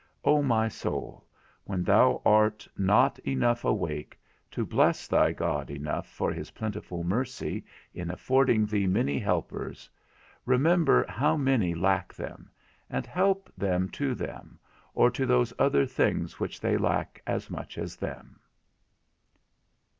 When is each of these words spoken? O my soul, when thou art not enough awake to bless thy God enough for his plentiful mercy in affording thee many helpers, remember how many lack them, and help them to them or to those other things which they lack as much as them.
O 0.25 0.41
my 0.41 0.67
soul, 0.67 1.27
when 1.65 1.83
thou 1.83 2.23
art 2.25 2.67
not 2.75 3.19
enough 3.19 3.63
awake 3.63 4.19
to 4.49 4.65
bless 4.65 5.05
thy 5.07 5.31
God 5.31 5.69
enough 5.69 6.09
for 6.09 6.31
his 6.31 6.49
plentiful 6.49 7.03
mercy 7.03 7.63
in 7.93 8.09
affording 8.09 8.65
thee 8.65 8.87
many 8.87 9.19
helpers, 9.19 9.87
remember 10.43 11.05
how 11.07 11.37
many 11.37 11.75
lack 11.75 12.11
them, 12.15 12.49
and 12.89 13.05
help 13.05 13.47
them 13.55 13.89
to 13.89 14.15
them 14.15 14.57
or 14.95 15.11
to 15.11 15.27
those 15.27 15.53
other 15.59 15.85
things 15.85 16.39
which 16.39 16.59
they 16.59 16.77
lack 16.77 17.21
as 17.27 17.51
much 17.51 17.77
as 17.77 17.95
them. 17.95 18.39